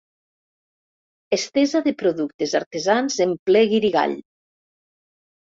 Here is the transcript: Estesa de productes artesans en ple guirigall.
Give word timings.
Estesa 1.37 1.81
de 1.89 1.93
productes 1.99 2.57
artesans 2.61 3.19
en 3.27 3.37
ple 3.51 3.63
guirigall. 3.75 4.19